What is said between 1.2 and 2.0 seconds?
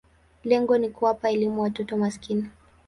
elimu watoto